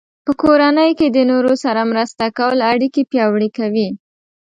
په 0.25 0.31
کورنۍ 0.41 0.91
کې 0.99 1.07
د 1.15 1.17
نورو 1.31 1.53
سره 1.63 1.81
مرسته 1.91 2.23
کول 2.37 2.57
اړیکې 2.71 3.01
پیاوړې 3.11 3.49
کوي. 3.57 3.87